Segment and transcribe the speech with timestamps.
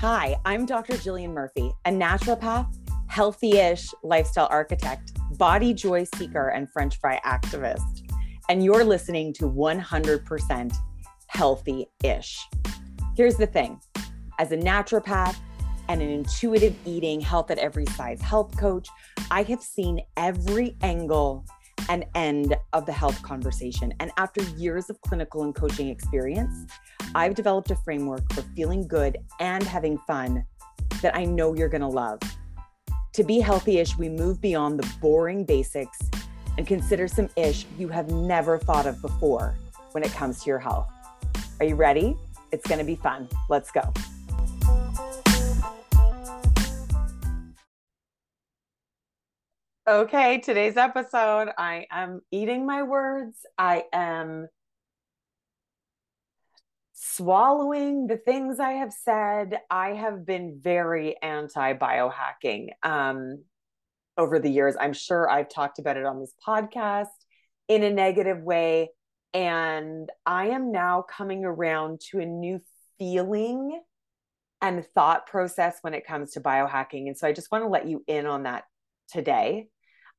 [0.00, 0.92] Hi, I'm Dr.
[0.92, 2.72] Jillian Murphy, a naturopath,
[3.08, 8.08] healthy ish lifestyle architect, body joy seeker, and French fry activist.
[8.48, 10.76] And you're listening to 100%
[11.26, 12.38] healthy ish.
[13.16, 13.80] Here's the thing
[14.38, 15.36] as a naturopath
[15.88, 18.88] and an intuitive eating, health at every size health coach,
[19.32, 21.44] I have seen every angle
[21.88, 23.92] and end of the health conversation.
[23.98, 26.70] And after years of clinical and coaching experience,
[27.14, 30.44] I've developed a framework for feeling good and having fun
[31.00, 32.20] that I know you're going to love.
[33.14, 35.98] To be healthy ish, we move beyond the boring basics
[36.58, 39.56] and consider some ish you have never thought of before
[39.92, 40.88] when it comes to your health.
[41.60, 42.16] Are you ready?
[42.52, 43.28] It's going to be fun.
[43.48, 43.92] Let's go.
[49.88, 53.38] Okay, today's episode, I am eating my words.
[53.56, 54.48] I am
[57.18, 59.58] swallowing the things I have said.
[59.70, 63.42] I have been very anti biohacking um,
[64.16, 64.76] over the years.
[64.80, 67.06] I'm sure I've talked about it on this podcast
[67.66, 68.90] in a negative way.
[69.34, 72.60] And I am now coming around to a new
[72.98, 73.80] feeling
[74.62, 77.08] and thought process when it comes to biohacking.
[77.08, 78.64] And so I just want to let you in on that
[79.10, 79.68] today.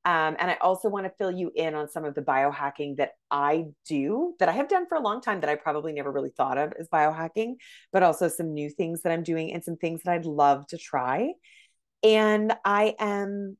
[0.09, 3.11] Um, and I also want to fill you in on some of the biohacking that
[3.29, 6.31] I do, that I have done for a long time, that I probably never really
[6.35, 7.57] thought of as biohacking,
[7.93, 10.79] but also some new things that I'm doing and some things that I'd love to
[10.79, 11.33] try.
[12.01, 13.57] And I am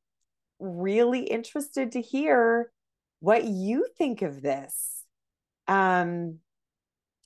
[0.59, 2.71] really interested to hear
[3.19, 5.03] what you think of this.
[5.67, 6.39] Um,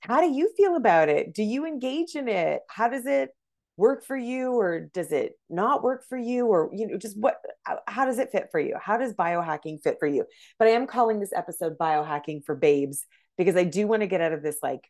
[0.02, 1.34] how do you feel about it?
[1.34, 2.60] Do you engage in it?
[2.68, 3.30] How does it
[3.76, 7.38] work for you or does it not work for you or you know just what
[7.88, 8.76] how does it fit for you?
[8.80, 10.26] How does biohacking fit for you?
[10.60, 13.06] But i am calling this episode biohacking for babes
[13.38, 14.90] because i do want to get out of this like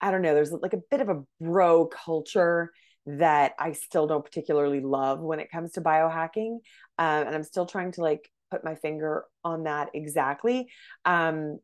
[0.00, 2.72] i don't know there's like a bit of a bro culture
[3.06, 6.58] that i still don't particularly love when it comes to biohacking
[6.98, 10.68] um, and i'm still trying to like put my finger on that exactly
[11.04, 11.58] um,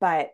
[0.00, 0.30] but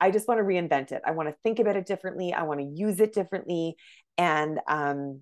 [0.00, 1.02] I just want to reinvent it.
[1.06, 2.32] I want to think about it differently.
[2.32, 3.76] I want to use it differently.
[4.18, 5.20] And um,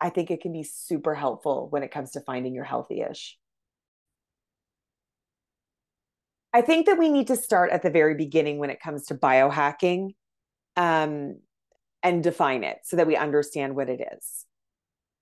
[0.00, 3.36] I think it can be super helpful when it comes to finding your healthy ish.
[6.52, 9.14] I think that we need to start at the very beginning when it comes to
[9.14, 10.14] biohacking
[10.76, 11.40] um,
[12.02, 14.46] and define it so that we understand what it is.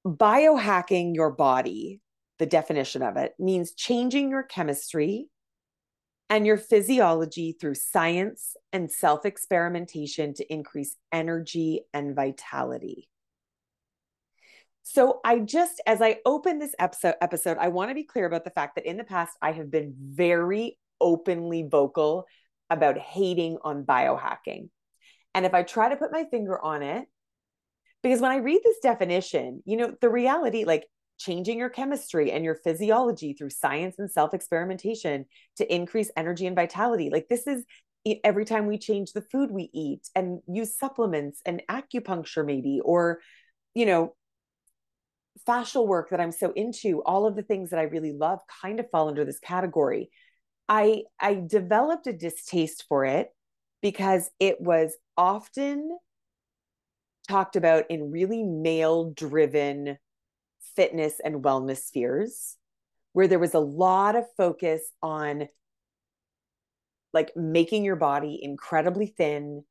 [0.06, 2.00] Biohacking your body,
[2.38, 5.28] the definition of it, means changing your chemistry
[6.28, 13.09] and your physiology through science and self experimentation to increase energy and vitality.
[14.82, 18.44] So I just as I open this episode episode I want to be clear about
[18.44, 22.25] the fact that in the past I have been very openly vocal
[22.70, 24.69] about hating on biohacking.
[25.34, 27.06] And if I try to put my finger on it
[28.03, 30.87] because when I read this definition, you know, the reality like
[31.19, 36.56] changing your chemistry and your physiology through science and self experimentation to increase energy and
[36.56, 37.10] vitality.
[37.10, 37.65] Like, this is
[38.22, 43.21] every time we change the food we eat and use supplements and acupuncture, maybe, or,
[43.75, 44.15] you know,
[45.47, 48.81] fascial work that I'm so into, all of the things that I really love kind
[48.81, 50.10] of fall under this category.
[50.69, 53.28] I I developed a distaste for it
[53.82, 55.97] because it was often
[57.28, 59.99] talked about in really male driven
[60.75, 62.56] fitness and wellness spheres
[63.12, 65.49] where there was a lot of focus on
[67.12, 69.65] like making your body incredibly thin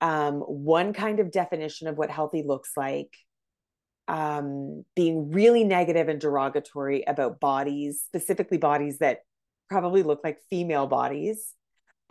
[0.00, 3.14] um, one kind of definition of what healthy looks like
[4.08, 9.20] um, being really negative and derogatory about bodies specifically bodies that
[9.68, 11.54] probably look like female bodies.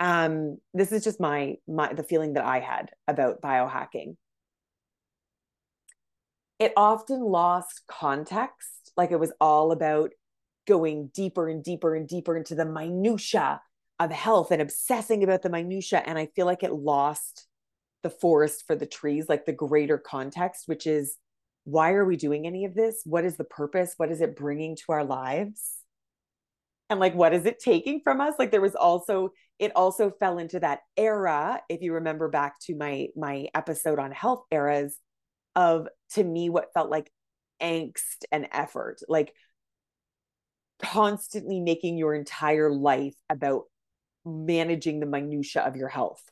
[0.00, 4.16] Um, this is just my my the feeling that i had about biohacking
[6.60, 8.92] it often lost context.
[8.96, 10.10] Like it was all about
[10.68, 13.60] going deeper and deeper and deeper into the minutia
[13.98, 17.46] of health and obsessing about the minutia and i feel like it lost
[18.02, 21.16] the forest for the trees like the greater context which is
[21.64, 23.02] why are we doing any of this?
[23.04, 23.94] What is the purpose?
[23.96, 25.76] What is it bringing to our lives?
[26.88, 28.34] And like what is it taking from us?
[28.38, 32.74] Like there was also it also fell into that era if you remember back to
[32.74, 34.98] my my episode on health eras
[35.56, 37.10] of to me what felt like
[37.62, 39.34] angst and effort like
[40.82, 43.64] constantly making your entire life about
[44.24, 46.22] managing the minutia of your health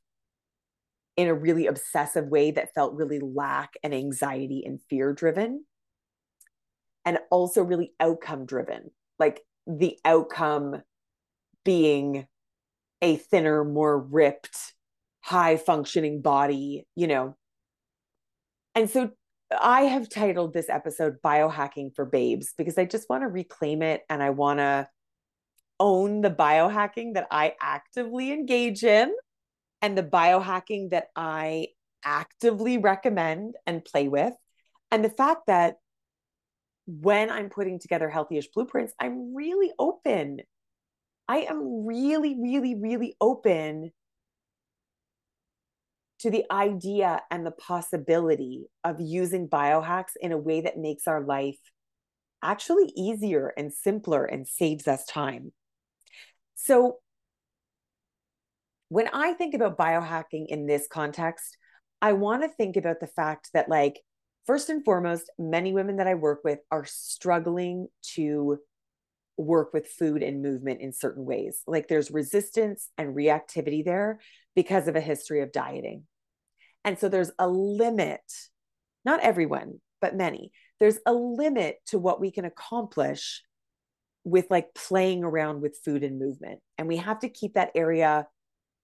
[1.16, 5.64] in a really obsessive way that felt really lack and anxiety and fear driven
[7.04, 10.82] and also really outcome driven like the outcome
[11.64, 12.26] being
[13.02, 14.74] a thinner more ripped
[15.20, 17.36] high functioning body you know
[18.74, 19.10] and so
[19.56, 24.02] I have titled this episode Biohacking for Babes because I just want to reclaim it
[24.10, 24.88] and I want to
[25.80, 29.14] own the biohacking that I actively engage in
[29.80, 31.68] and the biohacking that I
[32.04, 34.34] actively recommend and play with.
[34.90, 35.76] And the fact that
[36.86, 40.40] when I'm putting together healthyish blueprints, I'm really open.
[41.28, 43.92] I am really, really, really open
[46.20, 51.22] to the idea and the possibility of using biohacks in a way that makes our
[51.22, 51.58] life
[52.42, 55.52] actually easier and simpler and saves us time.
[56.54, 56.98] So,
[58.88, 61.58] when I think about biohacking in this context,
[62.00, 64.00] I want to think about the fact that, like,
[64.46, 68.58] first and foremost, many women that I work with are struggling to
[69.38, 71.62] work with food and movement in certain ways.
[71.66, 74.20] Like, there's resistance and reactivity there
[74.54, 76.04] because of a history of dieting.
[76.84, 78.20] And so there's a limit,
[79.04, 80.52] not everyone, but many.
[80.80, 83.42] There's a limit to what we can accomplish
[84.24, 86.60] with like playing around with food and movement.
[86.76, 88.26] And we have to keep that area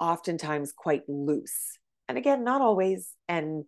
[0.00, 1.78] oftentimes quite loose.
[2.08, 3.12] And again, not always.
[3.28, 3.64] And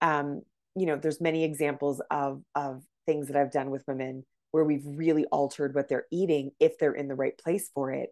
[0.00, 0.42] um,
[0.76, 4.84] you know, there's many examples of of things that I've done with women where we've
[4.84, 8.10] really altered what they're eating if they're in the right place for it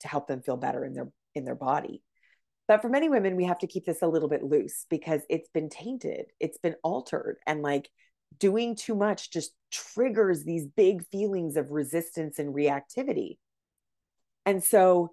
[0.00, 2.02] to help them feel better in their in their body.
[2.68, 5.48] But for many women, we have to keep this a little bit loose because it's
[5.48, 7.38] been tainted, it's been altered.
[7.46, 7.90] And like
[8.38, 13.38] doing too much just triggers these big feelings of resistance and reactivity.
[14.46, 15.10] And so,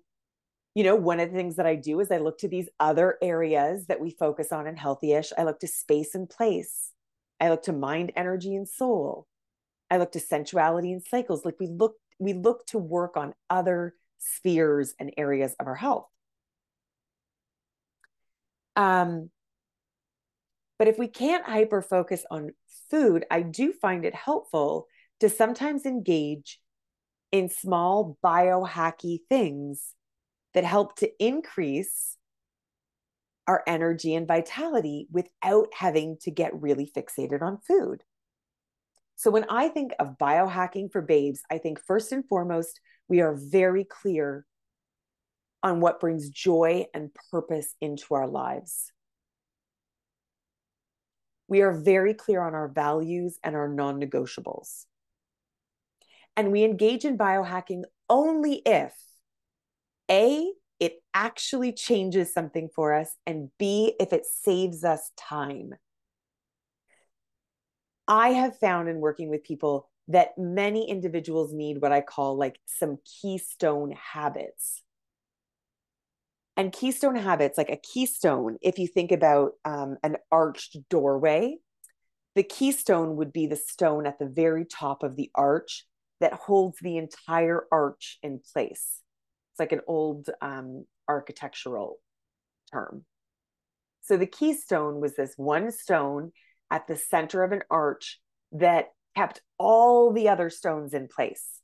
[0.76, 3.18] you know, one of the things that I do is I look to these other
[3.22, 5.32] areas that we focus on in healthyish.
[5.38, 6.92] I look to space and place.
[7.40, 9.28] I look to mind, energy, and soul.
[9.90, 11.46] I look to sensuality and cycles.
[11.46, 16.08] Like we look, we look to work on other spheres and areas of our health.
[18.76, 19.30] Um,
[20.78, 22.52] but if we can't hyper focus on
[22.92, 24.88] food, I do find it helpful
[25.20, 26.60] to sometimes engage
[27.32, 29.94] in small biohacky things
[30.54, 32.18] that help to increase
[33.48, 38.04] our energy and vitality without having to get really fixated on food.
[39.18, 42.80] So, when I think of biohacking for babes, I think first and foremost,
[43.10, 44.46] we are very clear
[45.64, 48.92] on what brings joy and purpose into our lives.
[51.48, 54.86] We are very clear on our values and our non negotiables.
[56.36, 58.94] And we engage in biohacking only if
[60.12, 65.74] A, it actually changes something for us, and B, if it saves us time.
[68.08, 72.60] I have found in working with people that many individuals need what I call like
[72.66, 74.84] some keystone habits.
[76.56, 81.58] And keystone habits like a keystone if you think about um, an arched doorway
[82.38, 85.88] the keystone would be the stone at the very top of the arch
[86.20, 89.02] that holds the entire arch in place.
[89.52, 91.98] It's like an old um, architectural
[92.72, 93.06] term.
[94.04, 96.32] So the keystone was this one stone
[96.72, 98.20] at the center of an arch
[98.52, 101.62] that kept all the other stones in place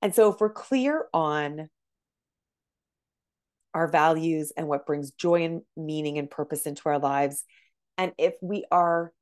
[0.00, 1.68] and so if we're clear on
[3.74, 7.44] our values and what brings joy and meaning and purpose into our lives.
[7.96, 9.12] And if we are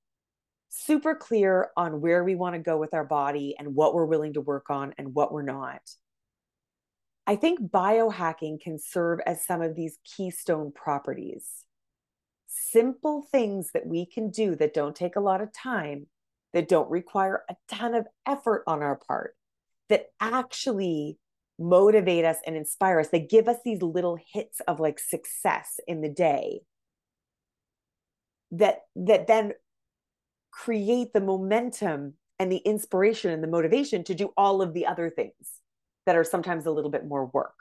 [0.69, 4.35] super clear on where we want to go with our body and what we're willing
[4.35, 5.83] to work on and what we're not,
[7.27, 11.65] I think biohacking can serve as some of these keystone properties.
[12.47, 16.07] Simple things that we can do that don't take a lot of time,
[16.53, 19.37] that don't require a ton of effort on our part,
[19.89, 21.19] that actually
[21.59, 23.09] motivate us and inspire us.
[23.09, 26.61] They give us these little hits of like success in the day
[28.53, 29.53] that that then
[30.51, 35.11] create the momentum and the inspiration and the motivation to do all of the other
[35.11, 35.33] things
[36.05, 37.55] that are sometimes a little bit more work.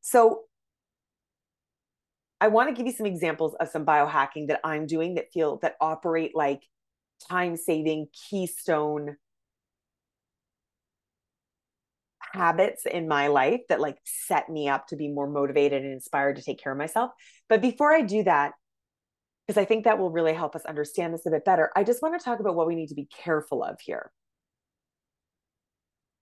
[0.00, 0.42] So
[2.44, 5.58] I want to give you some examples of some biohacking that I'm doing that feel
[5.62, 6.60] that operate like
[7.30, 9.16] time saving keystone
[12.20, 16.36] habits in my life that like set me up to be more motivated and inspired
[16.36, 17.12] to take care of myself.
[17.48, 18.52] But before I do that,
[19.46, 22.02] because I think that will really help us understand this a bit better, I just
[22.02, 24.12] want to talk about what we need to be careful of here.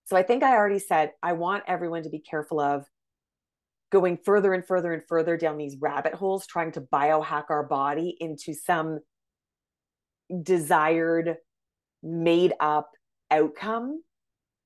[0.04, 2.86] So I think I already said I want everyone to be careful of
[3.92, 8.16] going further and further and further down these rabbit holes, trying to biohack our body
[8.18, 8.98] into some
[10.42, 11.36] desired,
[12.02, 12.90] made up
[13.30, 14.02] outcome,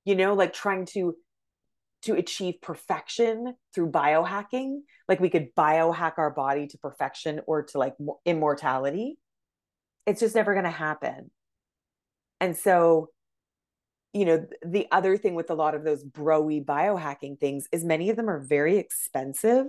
[0.05, 1.15] you know, like trying to
[2.03, 7.79] to achieve perfection through biohacking like we could biohack our body to perfection or to
[7.79, 9.19] like immortality
[10.07, 11.31] it's just never going to happen.
[12.41, 13.09] And so,
[14.17, 18.09] you know, the other thing with a lot of those broy biohacking things is many
[18.09, 19.67] of them are very expensive.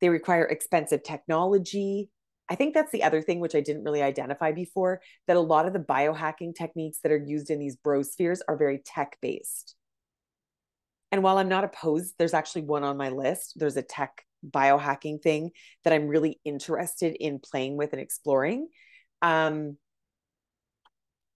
[0.00, 2.10] They require expensive technology.
[2.48, 5.66] I think that's the other thing, which I didn't really identify before, that a lot
[5.66, 9.74] of the biohacking techniques that are used in these brospheres are very tech based.
[11.10, 13.54] And while I'm not opposed, there's actually one on my list.
[13.56, 15.50] There's a tech biohacking thing
[15.82, 18.68] that I'm really interested in playing with and exploring.
[19.22, 19.76] Um,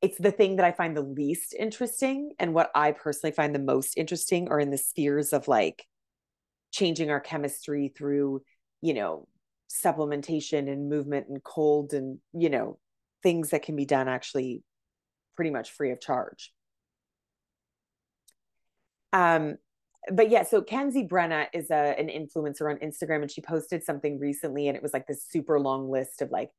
[0.03, 2.33] it's the thing that I find the least interesting.
[2.41, 5.87] And what I personally find the most interesting are in the spheres of like
[6.73, 8.43] changing our chemistry through,
[8.81, 9.29] you know,
[9.71, 12.79] supplementation and movement and cold and, you know,
[13.23, 14.65] things that can be done actually
[15.37, 16.53] pretty much free of charge.
[19.13, 19.57] Um,
[20.13, 24.19] but yeah, so Kenzie Brenna is a, an influencer on Instagram and she posted something
[24.19, 26.51] recently and it was like this super long list of like,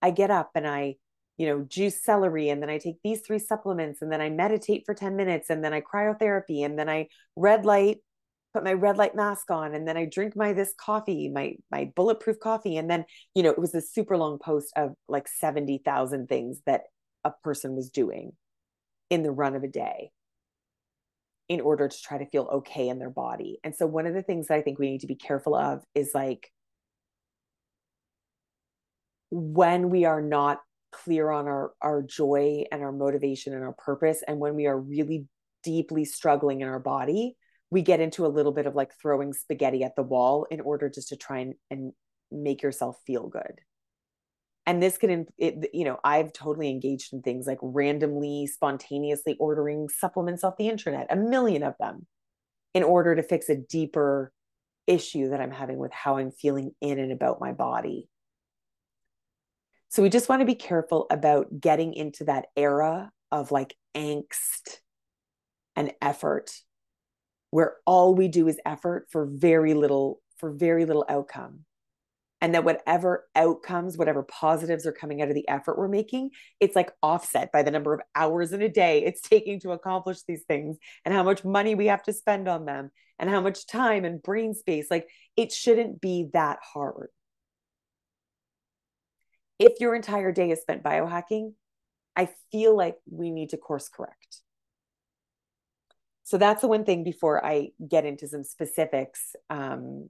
[0.00, 0.96] I get up and I,
[1.38, 4.84] you know, juice celery and then I take these three supplements and then I meditate
[4.84, 7.98] for 10 minutes and then I cryotherapy and then I red light,
[8.52, 11.90] put my red light mask on and then I drink my this coffee, my my
[11.96, 12.76] bulletproof coffee.
[12.76, 16.82] And then, you know, it was a super long post of like 70,000 things that
[17.24, 18.32] a person was doing
[19.10, 20.10] in the run of a day
[21.48, 23.58] in order to try to feel okay in their body.
[23.64, 25.82] And so one of the things that I think we need to be careful of
[25.94, 26.50] is like
[29.30, 30.60] when we are not
[30.92, 34.22] clear on our our joy and our motivation and our purpose.
[34.26, 35.26] And when we are really
[35.64, 37.36] deeply struggling in our body,
[37.70, 40.88] we get into a little bit of like throwing spaghetti at the wall in order
[40.88, 41.92] just to try and, and
[42.30, 43.60] make yourself feel good.
[44.66, 49.88] And this can it, you know i've totally engaged in things like randomly spontaneously ordering
[49.88, 52.06] supplements off the internet a million of them
[52.74, 54.32] in order to fix a deeper
[54.86, 58.08] issue that i'm having with how i'm feeling in and about my body
[59.92, 64.78] so we just want to be careful about getting into that era of like angst
[65.76, 66.50] and effort
[67.50, 71.66] where all we do is effort for very little for very little outcome.
[72.40, 76.74] And that whatever outcomes whatever positives are coming out of the effort we're making it's
[76.74, 80.42] like offset by the number of hours in a day it's taking to accomplish these
[80.48, 84.06] things and how much money we have to spend on them and how much time
[84.06, 84.86] and brain space.
[84.90, 85.06] Like
[85.36, 87.10] it shouldn't be that hard
[89.62, 91.52] if your entire day is spent biohacking
[92.16, 94.38] i feel like we need to course correct.
[96.24, 100.08] So that's the one thing before i get into some specifics um,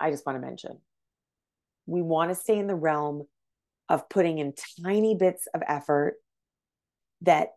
[0.00, 0.78] i just want to mention.
[1.86, 3.26] We want to stay in the realm
[3.88, 6.14] of putting in tiny bits of effort
[7.22, 7.48] that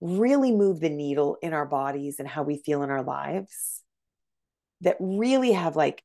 [0.00, 3.82] really move the needle in our bodies and how we feel in our lives
[4.80, 6.02] that really have like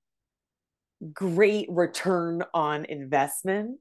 [1.12, 3.80] great return on investment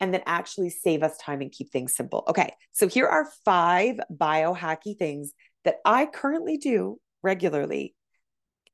[0.00, 2.24] and then actually save us time and keep things simple.
[2.28, 5.32] Okay, so here are five biohacky things
[5.64, 7.94] that I currently do regularly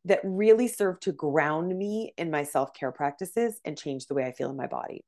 [0.04, 4.24] that really serve to ground me in my self care practices and change the way
[4.24, 5.04] I feel in my body.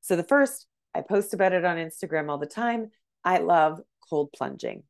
[0.00, 2.90] So, the first, I post about it on Instagram all the time.
[3.24, 4.84] I love cold plunging.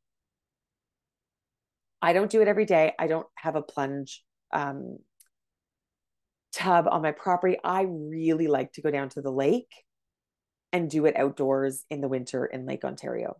[2.00, 2.92] I don't do it every day.
[2.98, 4.98] I don't have a plunge um,
[6.52, 7.56] tub on my property.
[7.64, 9.72] I really like to go down to the lake
[10.72, 13.36] and do it outdoors in the winter in Lake Ontario.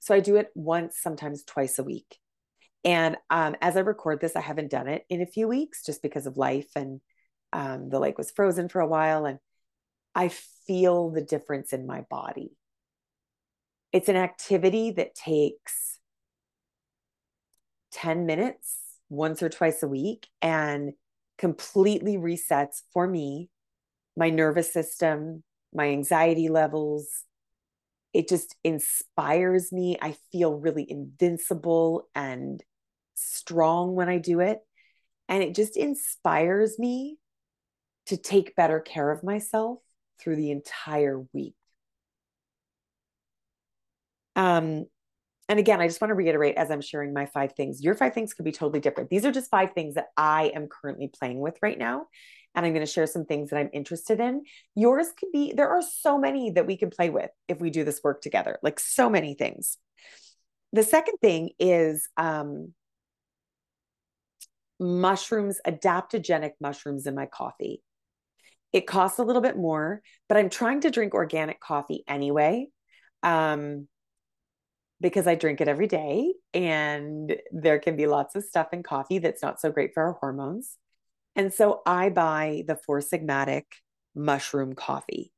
[0.00, 2.18] So I do it once, sometimes twice a week.
[2.84, 6.02] And um, as I record this, I haven't done it in a few weeks just
[6.02, 7.00] because of life and
[7.52, 9.26] um, the lake was frozen for a while.
[9.26, 9.38] And
[10.14, 10.28] I
[10.66, 12.56] feel the difference in my body.
[13.92, 15.98] It's an activity that takes
[17.92, 20.92] 10 minutes once or twice a week and
[21.36, 23.50] completely resets for me
[24.16, 25.42] my nervous system,
[25.72, 27.24] my anxiety levels,
[28.12, 29.96] it just inspires me.
[30.00, 32.62] I feel really invincible and
[33.14, 34.60] strong when I do it.
[35.28, 37.18] And it just inspires me
[38.06, 39.78] to take better care of myself
[40.20, 41.54] through the entire week.
[44.34, 44.86] Um,
[45.48, 48.14] and again, I just want to reiterate as I'm sharing my five things, your five
[48.14, 49.10] things could be totally different.
[49.10, 52.06] These are just five things that I am currently playing with right now.
[52.54, 54.42] And I'm going to share some things that I'm interested in.
[54.74, 57.84] Yours could be, there are so many that we can play with if we do
[57.84, 59.76] this work together, like so many things.
[60.72, 62.74] The second thing is um,
[64.80, 67.82] mushrooms, adaptogenic mushrooms in my coffee.
[68.72, 72.68] It costs a little bit more, but I'm trying to drink organic coffee anyway.
[73.22, 73.86] Um,
[75.00, 79.18] because I drink it every day and there can be lots of stuff in coffee
[79.18, 80.76] that's not so great for our hormones.
[81.36, 83.64] And so I buy the Four Sigmatic
[84.14, 85.32] mushroom coffee.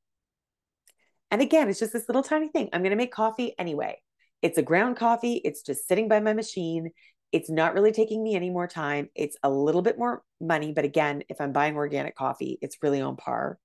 [1.30, 2.68] And again, it's just this little tiny thing.
[2.72, 4.00] I'm going to make coffee anyway.
[4.42, 5.40] It's a ground coffee.
[5.44, 6.90] It's just sitting by my machine.
[7.30, 9.08] It's not really taking me any more time.
[9.14, 10.72] It's a little bit more money.
[10.72, 13.58] But again, if I'm buying organic coffee, it's really on par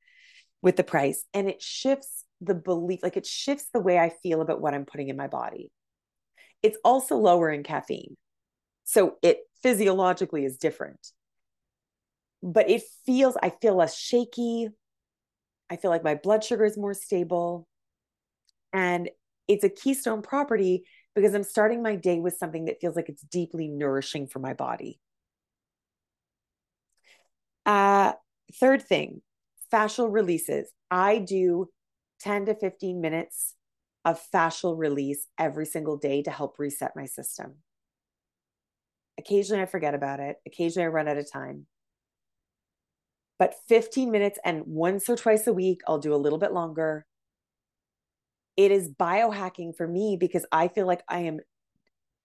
[0.62, 1.26] with the price.
[1.34, 4.86] And it shifts the belief, like it shifts the way I feel about what I'm
[4.86, 5.72] putting in my body.
[6.64, 8.16] It's also lower in caffeine.
[8.84, 11.00] So it physiologically is different.
[12.48, 14.70] But it feels, I feel less shaky.
[15.70, 17.68] I feel like my blood sugar is more stable.
[18.72, 19.10] And
[19.50, 23.22] it's a keystone property because I'm starting my day with something that feels like it's
[23.22, 25.02] deeply nourishing for my body.
[27.66, 28.14] Uh,
[28.54, 29.22] third thing,
[29.74, 30.72] fascial releases.
[30.90, 31.68] I do
[32.22, 33.56] 10 to 15 minutes
[34.06, 37.56] of fascial release every single day to help reset my system.
[39.18, 40.38] Occasionally I forget about it.
[40.46, 41.68] Occasionally I run out of time.
[43.40, 47.06] But 15 minutes and once or twice a week, I'll do a little bit longer.
[48.56, 51.40] It is biohacking for me because I feel like I am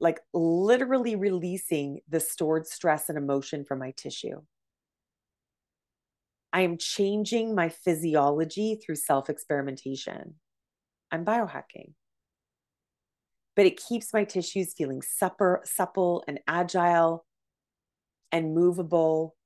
[0.01, 4.43] like literally releasing the stored stress and emotion from my tissue.
[6.53, 10.35] I am changing my physiology through self experimentation.
[11.11, 11.93] I'm biohacking.
[13.55, 17.27] But it keeps my tissues feeling supple, supple and agile
[18.31, 19.37] and movable.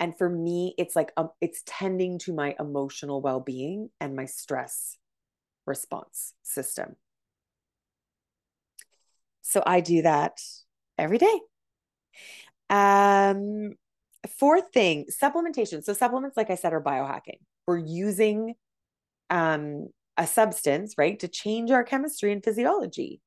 [0.00, 4.26] And for me, it's like um, it's tending to my emotional well being and my
[4.26, 4.96] stress
[5.66, 6.96] response system.
[9.42, 10.40] So I do that
[10.96, 11.40] every day.
[12.70, 13.74] Um,
[14.38, 15.82] fourth thing, supplementation.
[15.82, 17.38] So supplements, like I said, are biohacking.
[17.66, 18.54] We're using
[19.30, 23.20] um, a substance, right, to change our chemistry and physiology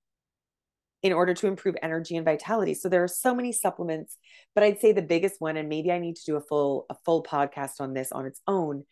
[1.04, 2.74] in order to improve energy and vitality.
[2.74, 4.18] So there are so many supplements,
[4.54, 6.96] but I'd say the biggest one, and maybe I need to do a full a
[7.06, 8.84] full podcast on this on its own,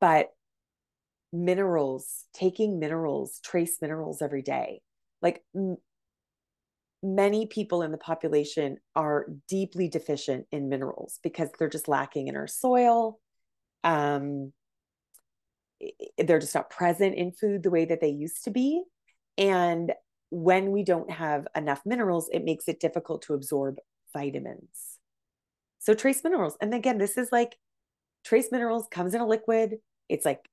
[0.00, 0.28] but
[1.32, 4.80] minerals, taking minerals, trace minerals every day.
[5.20, 5.78] Like m-
[7.02, 12.36] many people in the population are deeply deficient in minerals because they're just lacking in
[12.36, 13.18] our soil.
[13.82, 14.52] Um,
[16.18, 18.82] they're just not present in food the way that they used to be.
[19.36, 19.92] And
[20.30, 23.78] when we don't have enough minerals, it makes it difficult to absorb
[24.12, 24.98] vitamins.
[25.78, 26.56] So, trace minerals.
[26.60, 27.56] And again, this is like
[28.24, 29.76] trace minerals comes in a liquid.
[30.08, 30.48] It's like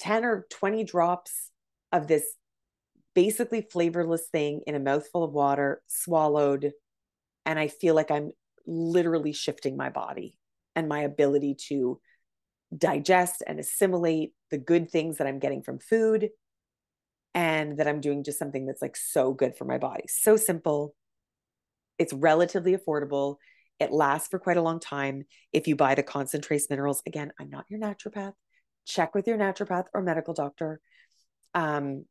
[0.00, 1.50] 10 or 20 drops
[1.92, 2.24] of this
[3.14, 6.72] basically flavorless thing in a mouthful of water, swallowed.
[7.46, 8.32] And I feel like I'm
[8.66, 10.38] literally shifting my body
[10.74, 12.00] and my ability to
[12.76, 16.30] digest and assimilate the good things that I'm getting from food
[17.34, 20.04] and that I'm doing just something that's like so good for my body.
[20.08, 20.94] So simple.
[21.98, 23.36] It's relatively affordable.
[23.80, 25.24] It lasts for quite a long time.
[25.52, 28.34] If you buy the concentrates minerals, again, I'm not your naturopath.
[28.86, 30.80] Check with your naturopath or medical doctor
[31.54, 32.04] um,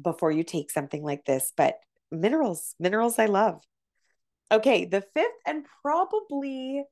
[0.00, 1.52] before you take something like this.
[1.56, 1.78] But
[2.10, 3.62] minerals, minerals, I love.
[4.50, 6.84] Okay, the fifth and probably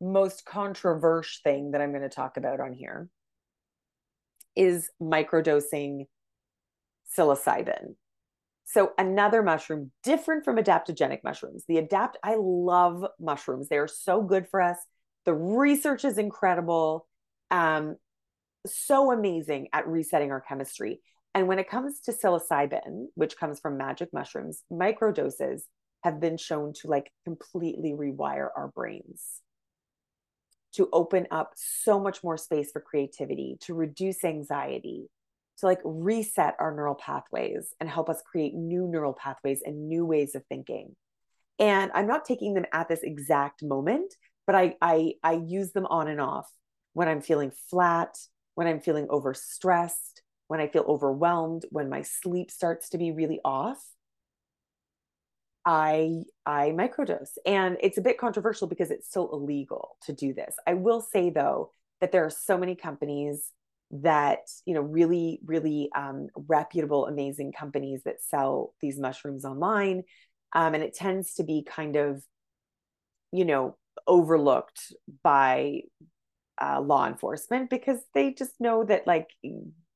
[0.00, 3.08] most controversial thing that I'm going to talk about on here
[4.58, 6.06] is microdosing
[7.16, 7.94] psilocybin.
[8.64, 11.64] So another mushroom different from adaptogenic mushrooms.
[11.66, 13.68] The adapt I love mushrooms.
[13.68, 14.76] They are so good for us.
[15.24, 17.06] The research is incredible.
[17.50, 17.96] Um
[18.66, 21.00] so amazing at resetting our chemistry.
[21.34, 25.62] And when it comes to psilocybin, which comes from magic mushrooms, microdoses
[26.02, 29.40] have been shown to like completely rewire our brains
[30.74, 35.08] to open up so much more space for creativity, to reduce anxiety,
[35.58, 40.04] to like reset our neural pathways and help us create new neural pathways and new
[40.04, 40.94] ways of thinking.
[41.58, 44.14] And I'm not taking them at this exact moment,
[44.46, 46.48] but I I I use them on and off
[46.92, 48.16] when I'm feeling flat,
[48.54, 53.40] when I'm feeling overstressed, when I feel overwhelmed, when my sleep starts to be really
[53.44, 53.82] off.
[55.68, 57.36] I I microdose.
[57.44, 60.56] And it's a bit controversial because it's still illegal to do this.
[60.66, 63.52] I will say though that there are so many companies
[63.90, 70.04] that you know really really um, reputable amazing companies that sell these mushrooms online
[70.54, 72.22] um, and it tends to be kind of
[73.32, 73.76] you know
[74.06, 75.80] overlooked by
[76.60, 79.28] uh, law enforcement because they just know that like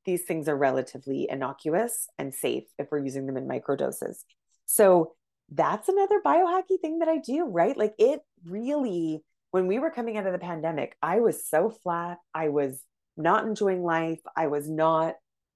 [0.06, 4.24] these things are relatively innocuous and safe if we're using them in microdoses
[4.64, 5.12] so
[5.50, 7.76] that's another biohacky thing that I do, right?
[7.76, 12.18] Like it really, when we were coming out of the pandemic, I was so flat.
[12.35, 12.81] I was
[13.16, 14.20] not enjoying life.
[14.37, 15.14] I was not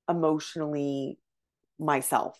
[0.09, 1.19] emotionally
[1.79, 2.39] myself.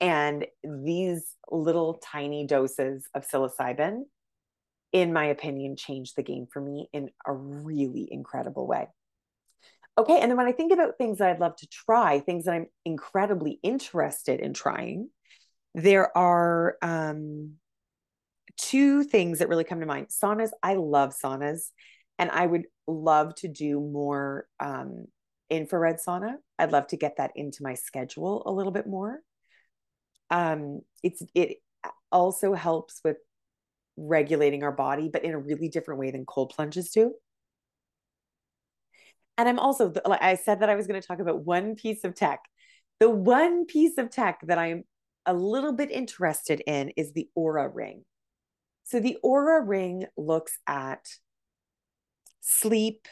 [0.00, 4.04] And these little tiny doses of psilocybin,
[4.92, 8.88] in my opinion, changed the game for me in a really incredible way.
[9.98, 10.18] Okay.
[10.18, 12.66] And then when I think about things that I'd love to try, things that I'm
[12.84, 15.10] incredibly interested in trying,
[15.74, 17.54] there are um,
[18.56, 20.08] two things that really come to mind.
[20.08, 21.70] Saunas, I love saunas,
[22.18, 25.06] and I would love to do more um,
[25.48, 26.34] infrared sauna.
[26.58, 29.20] I'd love to get that into my schedule a little bit more.
[30.30, 31.58] Um, it's it
[32.12, 33.16] also helps with
[33.96, 37.14] regulating our body, but in a really different way than cold plunges do.
[39.38, 42.04] And I'm also, like I said, that I was going to talk about one piece
[42.04, 42.40] of tech.
[42.98, 44.84] The one piece of tech that I'm
[45.30, 48.04] a little bit interested in is the Oura Ring.
[48.82, 51.06] So the Oura Ring looks at
[52.40, 53.06] sleep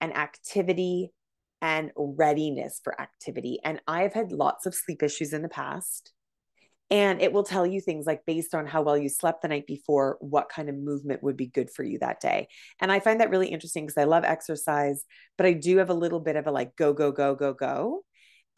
[0.00, 1.12] and activity
[1.60, 3.58] and readiness for activity.
[3.64, 6.12] And I've had lots of sleep issues in the past.
[6.92, 9.66] And it will tell you things like based on how well you slept the night
[9.66, 12.48] before, what kind of movement would be good for you that day.
[12.80, 15.04] And I find that really interesting because I love exercise,
[15.36, 18.04] but I do have a little bit of a like go, go, go, go, go.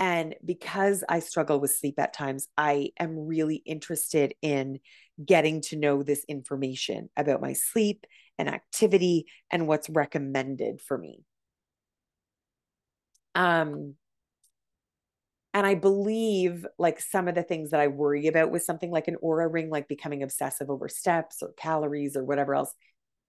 [0.02, 4.80] And because I struggle with sleep at times, I am really interested in
[5.24, 8.04] getting to know this information about my sleep
[8.36, 11.20] and activity and what's recommended for me.
[13.36, 13.94] Um,
[15.54, 19.06] and I believe like some of the things that I worry about with something like
[19.06, 22.74] an Oura ring, like becoming obsessive over steps or calories or whatever else,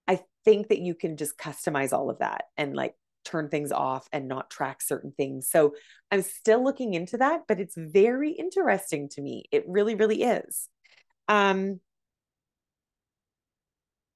[0.07, 4.07] I think that you can just customize all of that and like turn things off
[4.12, 5.49] and not track certain things.
[5.49, 5.75] So
[6.12, 9.45] I'm still looking into that, but it's very interesting to me.
[9.51, 10.69] It really, really is.
[11.27, 11.79] Um,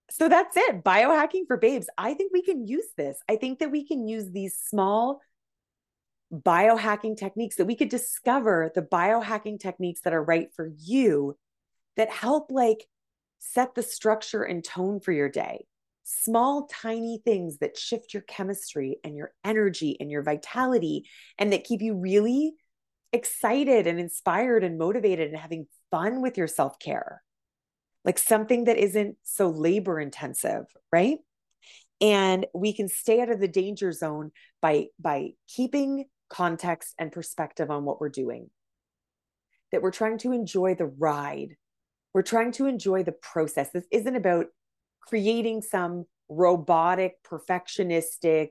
[0.10, 0.84] so that's it.
[0.84, 1.90] Biohacking for babes.
[1.98, 3.18] I think we can use this.
[3.30, 5.22] I think that we can use these small
[6.34, 11.38] biohacking techniques that we could discover the biohacking techniques that are right for you
[11.96, 12.86] that help like
[13.40, 15.66] set the structure and tone for your day
[16.08, 21.06] small tiny things that shift your chemistry and your energy and your vitality
[21.38, 22.54] and that keep you really
[23.12, 27.22] excited and inspired and motivated and having fun with your self-care
[28.04, 31.20] like something that isn't so labor intensive right
[32.00, 37.72] and we can stay out of the danger zone by by keeping context and perspective
[37.72, 38.50] on what we're doing.
[39.72, 41.56] That we're trying to enjoy the ride.
[42.14, 43.70] We're trying to enjoy the process.
[43.72, 44.48] This isn't about
[45.08, 48.50] creating some robotic, perfectionistic,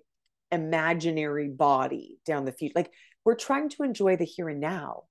[0.50, 2.72] imaginary body down the future.
[2.76, 2.90] Like
[3.24, 5.04] we're trying to enjoy the here and now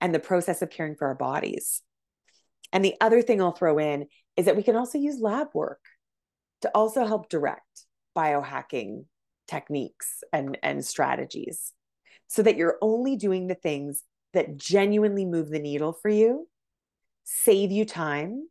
[0.00, 1.82] and the process of caring for our bodies.
[2.72, 5.80] And the other thing I'll throw in is that we can also use lab work
[6.62, 7.86] to also help direct
[8.16, 9.04] biohacking
[9.46, 11.72] techniques and, and strategies
[12.26, 14.02] so that you're only doing the things
[14.34, 16.48] that genuinely move the needle for you,
[17.24, 18.48] save you time,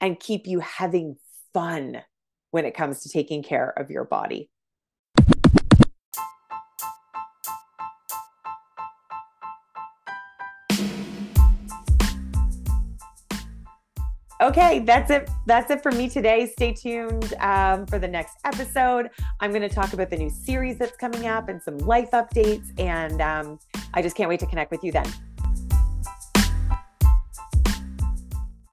[0.00, 1.16] and keep you having
[1.56, 2.02] fun
[2.50, 4.50] when it comes to taking care of your body.
[14.42, 15.30] Okay, that's it.
[15.46, 16.46] That's it for me today.
[16.46, 19.08] Stay tuned um, for the next episode.
[19.40, 22.78] I'm going to talk about the new series that's coming up and some life updates.
[22.78, 23.58] And um,
[23.94, 25.10] I just can't wait to connect with you then.